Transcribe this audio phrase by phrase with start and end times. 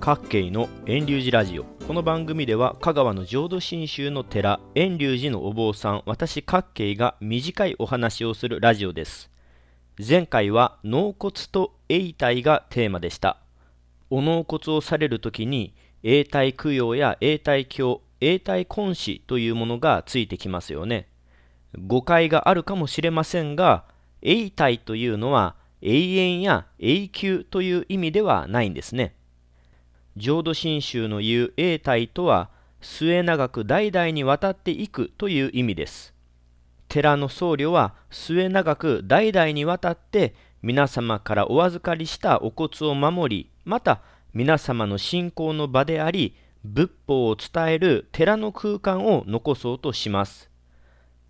[0.00, 1.64] 各慶の遠隆寺ラジオ。
[1.86, 9.30] この番組では香川の浄土真宗の寺遠隆寺のお坊さん私各慶が短いお話をするラジオです。
[9.98, 13.36] 前回は納骨と永体がテーマでした。
[14.08, 21.08] お納骨をされる時に永体供養や永体経永体根子というものがついてきますよね。
[21.78, 23.84] 誤解があるかもしれませんが
[24.22, 29.14] 永体というのは永遠や永久という意味ではないんですね。
[30.20, 32.50] 浄土真宗の言う永代とは
[32.82, 36.14] 末永く代々にわたっていくという意味です。
[36.88, 44.02] 寺の僧侶は末永く代々にわたって皆様からお預かりしたお骨を守りまた
[44.34, 50.50] 皆様の信仰の場であり仏法を伝える寺の空間を残そうとします。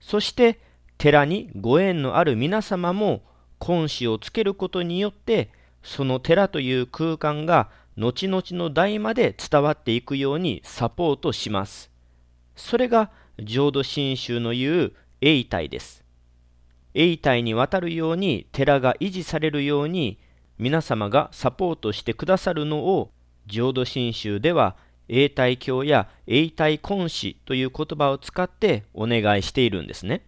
[0.00, 0.58] そして
[0.98, 3.22] 寺にご縁のある皆様も
[3.60, 5.50] 根子をつけることによって
[5.82, 11.90] その寺という空間が後々の代まで伝わっていくようにサポートします。
[12.56, 13.10] それが
[13.42, 16.04] 浄土真宗の言う永代です。
[16.94, 20.18] 永代にわたるように寺が維持されるように
[20.58, 23.12] 皆様がサポートしてくださるのを
[23.46, 24.76] 浄土真宗では
[25.08, 30.24] 永代教や永代根子という言葉を使ってお願いしているんですね。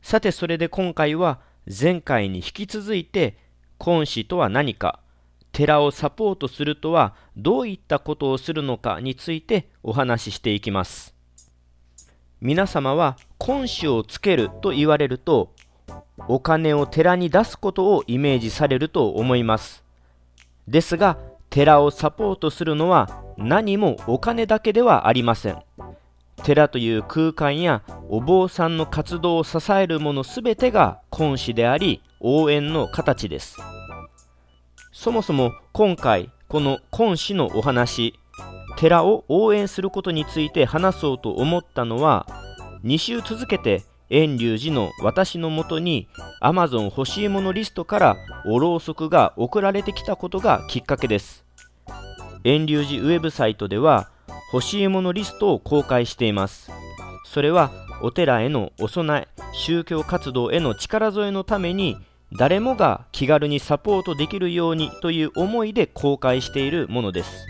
[0.00, 3.36] さてそれで今回は前回に引き続いて
[3.78, 5.00] 根子とは何か
[5.52, 11.14] 寺をサポートするとはどういったことをするのかについてお話ししていきます。
[12.40, 15.52] 皆様は根子をつけると言われると
[16.26, 19.84] お金を寺に出すことをイメージされると思います。
[20.66, 21.18] ですが
[21.50, 25.62] 寺をサポートするのは何もお金だけではありません。
[26.42, 33.58] 寺という空間やお坊さんの活動を支えるものすべてが根子であり応援の形です。
[35.02, 38.14] そもそも今回この今子のお話
[38.76, 42.24] 寺を応援することについて話そうと思ったのは
[42.84, 46.06] 2週続けて遠隆寺の私のもとに
[46.40, 51.44] Amazon 欲しいものリストからおろうそくが送られてきたことがきっかけです。
[52.44, 54.08] 遠隆寺ウェブサイトでは
[54.52, 56.70] 欲しいものリストを公開しています。
[57.24, 61.96] それはお寺へのお供え宗教活動への力添えのために
[62.34, 67.46] 誰もが気軽にサポートできるようにという思いで公開しているものです。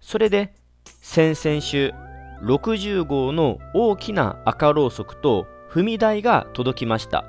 [0.00, 0.54] それで
[1.02, 1.92] 先々週
[2.42, 7.24] 60号の大きな赤ろうそくと踏み台が届きました。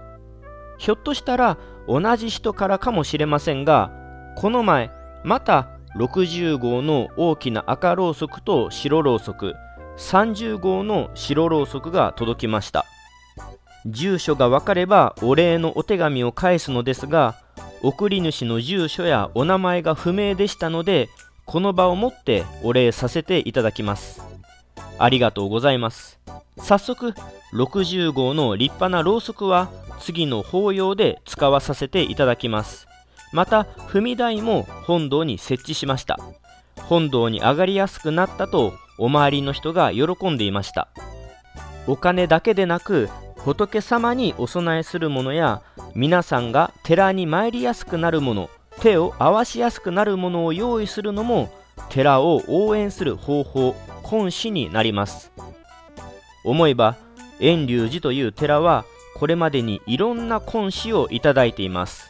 [0.78, 3.92] ひょっとしたら同じ人からかもしれませんが
[4.36, 4.90] この前
[5.24, 9.54] また60号の大きな赤ろうそくと白ろうそく
[9.98, 12.86] 30号の白ろうそくが届きました。
[13.86, 17.36] 住所が分かればお礼のお手紙を返すのですが
[17.82, 21.10] 送り主の住所やお名前が不明でしたので
[21.46, 24.22] この場をもってお礼させていただきます。
[24.98, 26.20] ありがとうございます。
[26.58, 27.14] 早速
[27.54, 29.70] 60号の立派なろうそくは
[30.00, 32.88] 次の法要で使わさせていただきます。
[33.34, 36.20] また踏み台も本堂に設置しました。
[36.78, 40.88] 本堂に上がりやすくなったとお周りの人が喜んでいました。
[41.88, 43.10] お金だけでなく
[43.44, 45.62] 仏様にお供えするものや
[45.96, 48.50] 皆さんが寺に参りやすくなるもの
[48.82, 51.50] 手を合わしやすくなるものを用意するのも
[51.90, 53.76] 寺を応援する方法
[54.10, 55.32] 根子になります。
[56.44, 56.96] 思えば
[57.40, 58.86] 遠隆寺という寺は
[59.16, 62.10] これまでにいろんな根子をいただいています。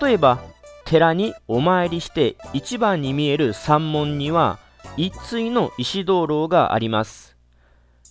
[0.00, 0.40] 例えば
[0.84, 4.58] 寺にお参りして一番に見える山門には
[4.96, 7.37] 一対の石灯籠があります。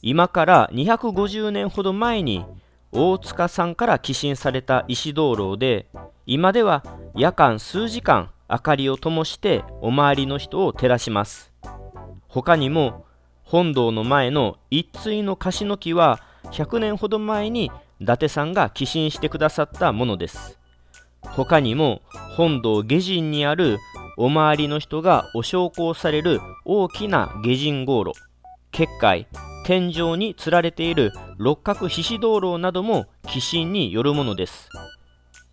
[0.01, 2.45] 今から250年ほど前に
[2.91, 5.87] 大塚さんから寄進された石灯籠で
[6.25, 6.83] 今では
[7.15, 11.51] 夜間数時間明かりを灯してお周りの人を照らします。
[12.27, 13.05] 他にも
[13.43, 16.19] 本堂の前の一対の樫の木は
[16.51, 20.57] 100年ほど前に伊達さんが寄進してくださったものです。
[21.23, 22.01] 他にも
[22.35, 23.79] 本堂下陣にある
[24.17, 28.13] お周りの人がお焼香される大きな下陣号炉
[28.71, 29.27] 結界
[29.67, 34.69] 天井につられている六角菱灯籠なども寄進によるものです。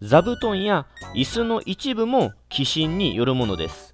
[0.00, 3.92] 座布団や椅子の一部も寄進によるものです。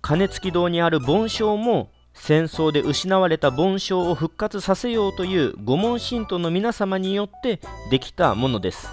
[0.00, 7.60] 鐘付き堂にある盆鐘も戦争で失われた盆鐘を復活させようという御門信徒の皆様によって
[7.90, 8.88] できたものです。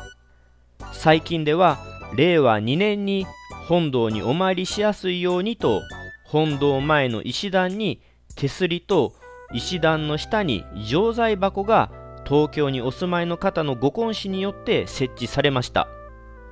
[0.91, 1.77] 最近では
[2.17, 3.25] 令和2年に
[3.69, 5.81] 本堂にお参りしやすいようにと
[6.25, 8.01] 本堂前の石段に
[8.35, 9.13] 手すりと
[9.53, 11.89] 石段の下に錠剤箱が
[12.25, 15.87] 東京にお住まいの方のご婚子によって設置されました。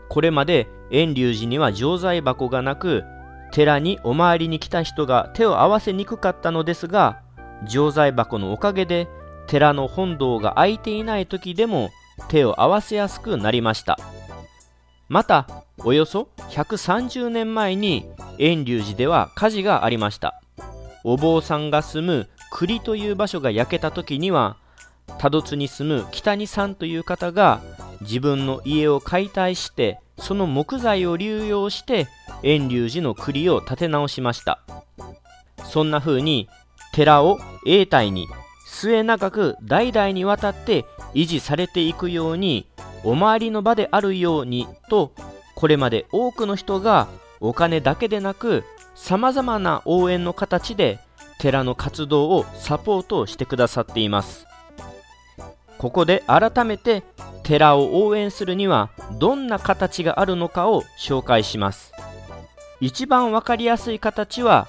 [0.09, 3.03] これまで遠隆寺には錠剤箱がなく
[3.51, 7.21] 寺にお参りに来た人が手を合わせにくかったのですが
[7.65, 9.07] 錠剤箱のおかげで
[9.47, 11.89] 寺の本堂が空いていない時でも
[12.27, 13.97] 手を合わせやすくなりました。
[15.07, 15.47] また
[15.79, 18.05] およそ130年前に
[18.37, 20.41] 遠隆寺では火事がありました。
[21.03, 24.57] お坊さんが住む栗という場所が焼けた時には
[25.17, 27.61] 多度津に住む北にさんという方が
[28.01, 32.07] 自分の家を解体してその木材を流用して
[32.43, 34.61] 遠隆寺の栗を建て直しました。
[35.63, 36.49] そんな風に
[36.93, 38.27] 寺を永代に
[38.67, 42.67] 末永く代々にわたって維持されていくように
[43.03, 45.13] お参りの場であるようにと
[45.55, 47.07] これまで多くの人が
[47.39, 48.63] お金だけでなく
[48.95, 50.99] さまざまな応援の形で
[51.41, 54.45] 寺の活動をサポートしてくださっています。
[55.79, 57.01] ここで改めて
[57.41, 61.93] 寺を応援するにはどんな形があるのかを紹介します。
[62.79, 64.67] 一番わかりやすい形は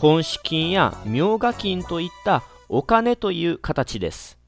[0.00, 4.38] 根資金や明賀金といったお金という形です。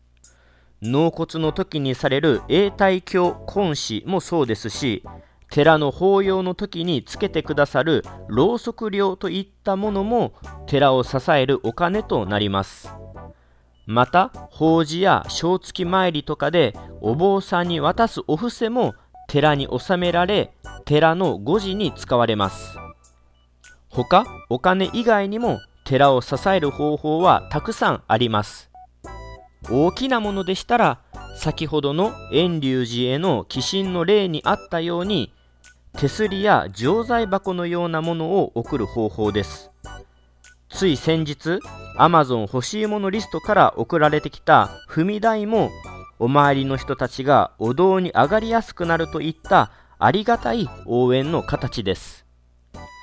[0.80, 5.02] 納骨の時にされる永代経根資もそうですし
[5.50, 10.34] 寺の法要の時につけてくださるろうそく料といったものも
[10.66, 12.90] 寺を支えるお金となります。
[13.87, 18.94] また法事や正月参りとかでお坊さんに渡すお布施も
[19.28, 20.52] 寺に納められ
[20.84, 22.76] 寺の護持に使われます。
[23.88, 28.70] 他お金以外にも寺を支える方法はたくさんあります。
[29.70, 31.00] 大きなものでしたら
[31.37, 35.32] 先ほどの遠隆寺への寄進の例にあったように
[35.98, 39.70] 手すりや錠剤箱のようなものを送る方法です。
[40.69, 41.58] つい先日
[41.98, 45.70] Amazon 欲しいものリストから送られてきた踏み台も
[46.19, 52.26] お周りの人たちがお堂に上がりやすくなるといったありがたい応援の形です。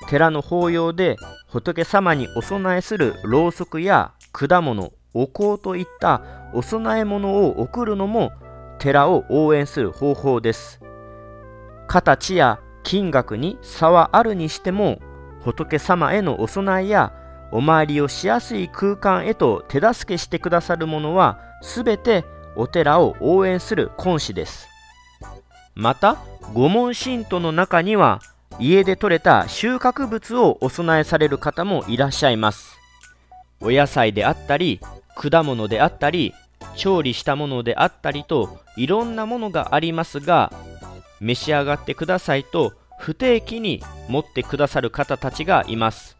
[0.07, 1.18] 寺の法要で
[1.48, 6.22] 仏様にお供えするろうそくや果物お香といった
[6.54, 8.31] お供え物を送るのも
[8.78, 10.80] 寺を応援する方法です。
[11.88, 15.00] 形や金額に差はあるにしても
[15.42, 17.14] 仏様へのお供えや
[17.52, 22.26] お参りをしやすい空間へと手助けしてくださるものはすべて
[22.56, 24.68] お寺を応援する根子です。
[25.76, 26.18] また
[26.54, 28.22] 御門信徒の中には
[28.60, 32.78] 家で採れた収穫物をお供えされる方もいらっしゃいます。
[33.60, 34.80] お野菜であったり
[35.16, 36.34] 果物であったり
[36.76, 40.52] 調理したものであったりといろんなものがありますが
[41.24, 46.18] 召し上がってくださいと不定期に持ってくださる方たちがいます。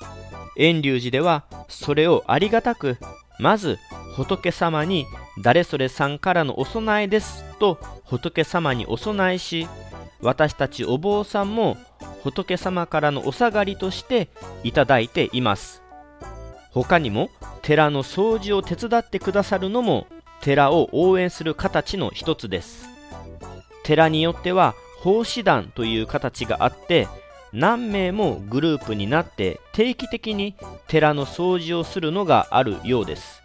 [0.55, 2.97] 遠隆寺ではそれをありがたく
[3.39, 3.77] まず
[4.15, 5.05] 仏様に
[5.41, 9.67] 誰それさんからのお供えですと仏様にお供えし
[10.21, 11.75] 私たちお坊さんも
[12.23, 14.29] 仏様からのお下がりとして
[14.63, 15.81] いただいています。
[16.71, 17.29] 他にも
[17.61, 20.07] 寺の掃除を手伝ってくださるのも
[20.41, 22.88] 寺を応援する形の一つです。
[23.83, 27.09] 寺によっては奉仕団という形があって
[27.51, 30.55] 何名もグループになって定期的に
[30.88, 33.44] 寺の掃除をするのがあるようです。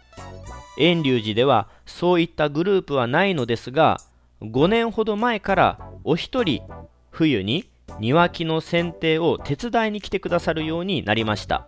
[0.77, 3.99] 遠隆寺ではそういったグループはないのですが
[4.41, 6.61] 5年ほど前からお一人
[7.11, 7.69] 冬に
[7.99, 11.67] 庭木の剪定を手伝いに来てくださるようになりました。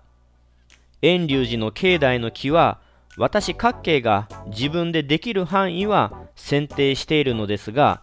[1.01, 2.79] 遠隆寺の境内の木は
[3.17, 8.01] 私各系が自分でできる範囲は剪定しているのですが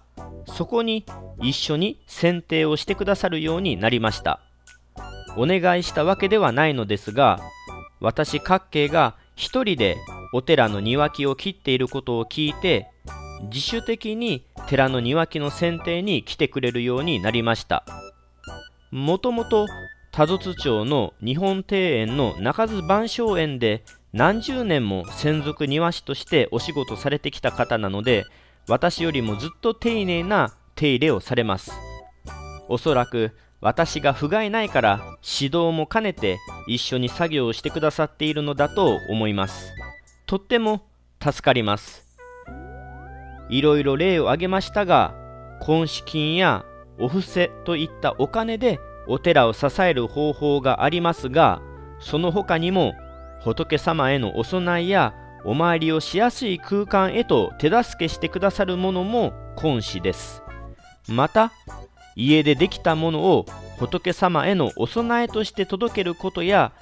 [0.48, 1.04] そこに
[1.40, 4.40] 一緒に剪定をしてくださるようになりました。
[5.36, 7.38] お願いしたわけではないのですが
[8.00, 9.96] 私各系が一人で
[10.32, 12.90] お寺の庭木を切っていることを聞いて
[13.44, 17.84] 自主的に寺の庭木の剪定に来てくれるようになりました。
[18.90, 19.66] もともと
[20.10, 28.24] 多度津町の日本庭園の中津万象園で何十年も専属庭師としてお仕事されてきた方なので
[28.68, 31.72] 私よりもずっと丁寧な手入れをされます。
[32.68, 39.72] おそらく私が不甲斐ないから指導も兼ねて一緒に作業をしてくださっているのだと思います。
[40.26, 40.82] とっても
[41.22, 42.06] 助かります。
[43.48, 45.14] いろいろ例を挙げましたが
[45.66, 46.66] 根資金や
[47.00, 51.62] お布施といったお金でお寺を支える方法がありますが
[51.98, 52.94] その他にも
[53.40, 55.14] 仏様へのお供えや
[55.44, 60.42] お参りをしやすい空間へと手助けしてくださるものも根子です。
[61.08, 61.52] また
[62.16, 63.46] 家でできたものを
[63.78, 66.72] 仏様へのお供えとして届けることや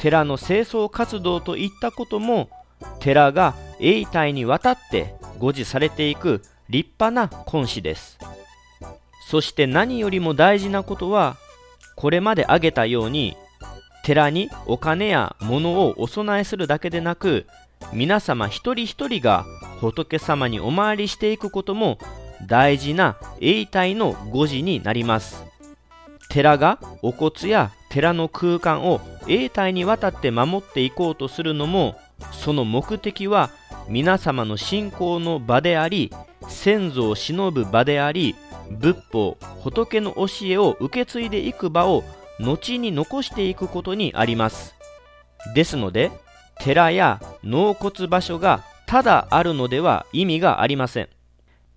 [0.00, 2.50] 寺の清掃活動といったことも
[3.00, 8.18] 寺が永代にわたって護持されていく立派な根子です。
[9.28, 11.36] そして何よりも大事なことは
[11.96, 13.36] これまで挙げたように
[14.04, 17.46] 寺にお金や物をお供えするだけでなく
[17.92, 19.44] 皆様一人一人が
[19.80, 21.98] 仏様にお参りしていくことも
[22.46, 25.44] 大事な永代の誤字になります。
[26.28, 31.94] 寺がお骨や寺の空間を永代にわたって守っていこうとするのも
[32.30, 33.50] その目的は
[33.88, 36.10] 皆様の信仰の場であり
[36.48, 38.34] 先祖を偲ぶ場であり
[38.70, 42.02] 仏法仏の教えを受け継いでいく場を
[42.40, 44.74] 後に残していくことにあります。
[45.54, 46.10] ですので
[46.60, 51.08] 寺や納骨場所がただあるのでは意味がありません。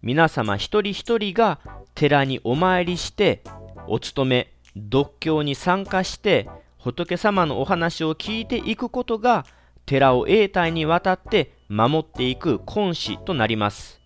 [0.02, 1.60] 皆様一人一人が
[1.96, 3.44] 寺にお参りして
[3.88, 9.46] お勤め読経に参加して仏様のお話を聞いていくことが
[9.86, 14.02] 寺を永代にわたって守っていく根子となります。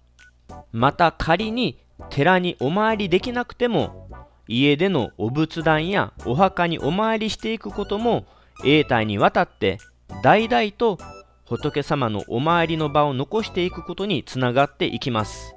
[0.71, 4.07] また仮に寺にお参りできなくても
[4.47, 8.25] 家でのお仏壇やお墓にお参りしていくことも
[8.63, 9.77] 永代にわたって
[10.23, 10.97] 代々と
[11.45, 15.55] 仏様のお参りの場を残していくことにつながっていきます。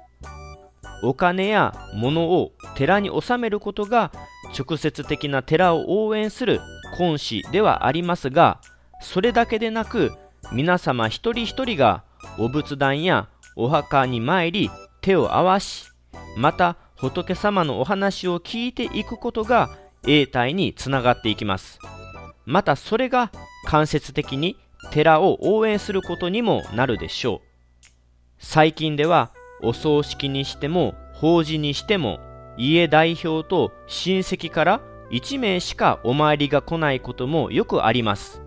[1.03, 4.11] お金や物を寺に納めることが
[4.57, 6.61] 直接的な寺を応援する
[6.97, 8.61] 根子ではありますが
[9.01, 10.11] それだけでなく
[10.53, 12.03] 皆様一人一人が
[12.39, 14.69] お仏壇やお墓に参り
[15.01, 15.91] 手を合わし
[16.37, 21.79] また仏様のお話を聞いていくことが永代につながっていきます。
[22.45, 23.31] またそれが
[23.65, 24.57] 間接的に
[24.91, 27.41] 寺を応援することにもなるでしょう。
[28.37, 29.31] 最近では
[29.61, 32.19] お葬式にしても法事にしても
[32.57, 34.81] 家代表と親戚から
[35.11, 38.41] 1名しかお参りが来ないこともよくあります。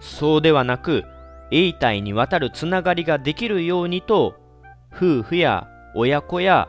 [0.00, 1.04] そうではなく
[1.50, 4.34] 永代にわたるつながりができるようにと
[4.94, 6.68] 夫婦や親子や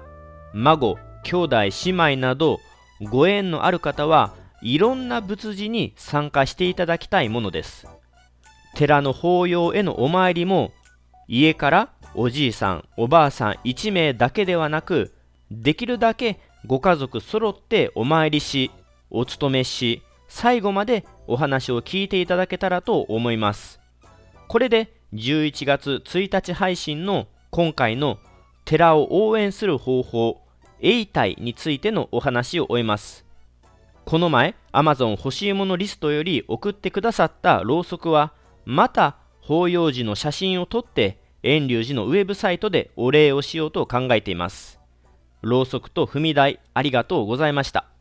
[0.54, 2.60] 孫兄弟姉妹など
[3.02, 7.86] ご縁のある方はいろんな仏事に参加していただきたいものです。
[8.76, 10.72] 寺の法要へのお参りも
[11.28, 15.14] 家からおじいさんおばあさん1名だけではなく
[15.52, 18.72] できるだけご家族揃ってお参りし
[19.10, 23.82] お勤めし最後までお話を聞いていただけたらと思います。
[24.48, 28.18] これで11月1日配信の今回の
[28.64, 30.42] 寺を応援する方法
[30.80, 33.26] 永代についてのお話を終えます。
[34.06, 38.34] この前 Amazon 欲しいものリストより送ってくださったろうそくは
[38.66, 44.80] また法要寺の写真を撮って遠隆寺のウェブサイトでお礼をしようと考えています。
[45.42, 47.86] ろうそくと踏み台ありがとうございました。